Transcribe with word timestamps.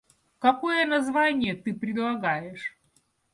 Какое 0.39 0.87
название 0.87 1.53
ты 1.53 1.75
предлагаешь? 1.75 2.75